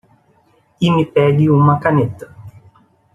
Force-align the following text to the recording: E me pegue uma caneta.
E 0.85 0.87
me 0.95 1.03
pegue 1.15 1.45
uma 1.51 1.79
caneta. 1.83 2.25